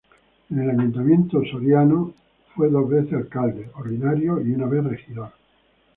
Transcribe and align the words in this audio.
En 0.49 0.57
el 0.57 0.69
Ayuntamiento 0.71 1.39
de 1.39 1.51
Soriano 1.51 2.11
fue 2.55 2.71
dos 2.71 2.89
veces 2.89 3.13
Alcalde 3.13 3.69
ordinario 3.75 4.41
y 4.43 4.51
una 4.55 4.65
vez 4.65 4.83
Regidor. 4.83 5.31